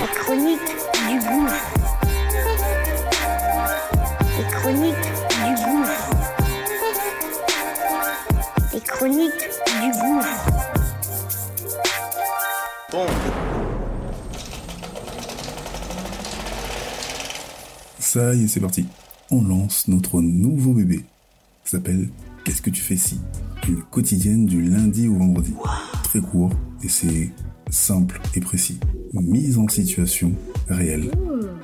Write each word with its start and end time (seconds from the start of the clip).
La 0.00 0.06
chronique 0.06 0.60
du 1.08 1.16
gouffre. 1.18 1.62
Les 4.38 4.44
chroniques 4.50 5.08
du 5.44 5.52
gouffre. 5.64 6.10
Les 8.72 8.80
chroniques 8.80 9.48
du 9.80 9.90
gouffre. 10.00 10.42
Ça 17.98 18.34
y 18.34 18.44
est, 18.44 18.48
c'est 18.48 18.60
parti. 18.60 18.86
On 19.30 19.42
lance 19.42 19.88
notre 19.88 20.20
nouveau 20.20 20.72
bébé. 20.72 21.04
Ça 21.64 21.78
s'appelle 21.78 22.10
Qu'est-ce 22.44 22.60
que 22.60 22.70
tu 22.70 22.82
fais 22.82 22.96
si? 22.96 23.20
Une 23.68 23.82
quotidienne 23.82 24.46
du 24.46 24.62
lundi 24.62 25.06
au 25.08 25.14
vendredi. 25.14 25.54
Très 26.02 26.20
court 26.20 26.50
et 26.82 26.88
c'est 26.88 27.30
simple 27.72 28.20
et 28.34 28.40
précis. 28.40 28.78
Mise 29.12 29.58
en 29.58 29.66
situation 29.66 30.32
réelle. 30.68 31.10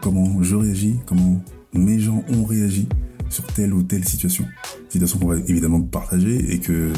Comment 0.00 0.42
je 0.42 0.54
réagis, 0.54 0.96
comment 1.06 1.42
mes 1.72 1.98
gens 1.98 2.22
ont 2.28 2.44
réagi 2.44 2.86
sur 3.30 3.44
telle 3.46 3.74
ou 3.74 3.82
telle 3.82 4.04
situation. 4.04 4.46
Situation 4.88 5.18
qu'on 5.18 5.26
va 5.26 5.38
évidemment 5.48 5.82
partager 5.82 6.52
et 6.52 6.60
que 6.60 6.92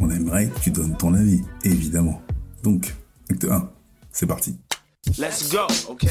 on 0.00 0.10
aimerait 0.10 0.48
que 0.48 0.60
tu 0.60 0.70
donnes 0.70 0.96
ton 0.96 1.14
avis, 1.14 1.40
évidemment. 1.64 2.20
Donc, 2.62 2.94
acte 3.30 3.44
1, 3.44 3.70
c'est 4.12 4.26
parti. 4.26 4.56
Let's 5.18 5.50
go, 5.50 5.66
okay? 5.88 6.08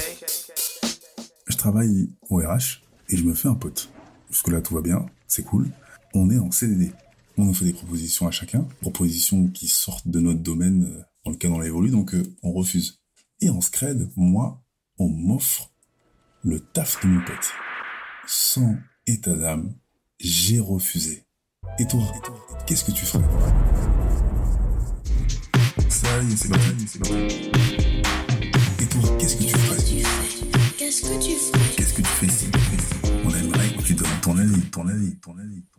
Je 1.47 1.57
travaille 1.57 2.09
au 2.29 2.37
RH 2.37 2.81
et 3.09 3.17
je 3.17 3.23
me 3.23 3.33
fais 3.33 3.47
un 3.47 3.55
pote. 3.55 3.89
Jusque-là, 4.31 4.61
tout 4.61 4.75
va 4.75 4.81
bien, 4.81 5.05
c'est 5.27 5.43
cool. 5.43 5.69
On 6.13 6.29
est 6.29 6.37
en 6.37 6.51
CDD. 6.51 6.91
On 7.37 7.45
nous 7.45 7.53
fait 7.53 7.65
des 7.65 7.73
propositions 7.73 8.27
à 8.27 8.31
chacun, 8.31 8.67
propositions 8.81 9.47
qui 9.47 9.67
sortent 9.67 10.07
de 10.07 10.19
notre 10.19 10.39
domaine 10.39 10.91
euh, 10.91 11.03
dans 11.25 11.31
lequel 11.31 11.51
on 11.51 11.61
évolue, 11.61 11.91
donc 11.91 12.13
euh, 12.13 12.23
on 12.43 12.51
refuse. 12.51 13.01
Et 13.41 13.49
en 13.49 13.61
scred, 13.61 14.09
moi, 14.15 14.63
on 14.97 15.07
m'offre 15.07 15.71
le 16.43 16.59
taf 16.59 17.01
de 17.03 17.07
mon 17.07 17.23
pote. 17.23 17.51
Sans 18.27 18.75
état 19.07 19.35
d'âme, 19.35 19.75
j'ai 20.19 20.59
refusé. 20.59 21.25
Et 21.79 21.87
toi, 21.87 22.01
qu'est-ce 22.65 22.83
que 22.83 22.91
tu 22.91 23.05
ferais? 23.05 23.23
Ça 25.89 26.21
y 26.23 26.31
est, 26.31 26.35
c'est 26.35 26.49
parti, 26.49 26.87
c'est 26.87 26.99
parti. 26.99 27.51
Et 28.79 28.85
toi, 28.87 29.17
qu'est-ce 29.17 29.35
que 29.37 29.43
tu 29.43 29.49
ferais? 29.49 29.77
Qu'est-ce 30.77 31.01
que 31.01 31.19
tu 31.23 31.31
fais 31.31 31.75
Qu'est-ce 31.75 31.93
que 31.93 32.01
tu 32.01 32.07
fais 32.07 32.49
On 33.25 33.33
aimerait 33.33 33.69
que 33.75 33.81
tu 33.81 33.93
donnes 33.93 34.07
ton 34.21 34.37
avis, 34.37 34.61
ton 34.69 34.87
avis, 34.87 35.15
ton 35.19 35.37
avis, 35.37 35.63
ton 35.73 35.78